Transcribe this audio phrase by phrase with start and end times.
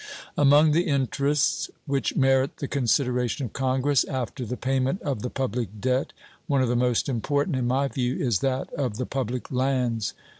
[0.35, 5.79] Among the interests which merit the consideration of Congress after the payment of the public
[5.79, 6.11] debt,
[6.47, 10.15] one of the most important, in my view, is that of the public lands.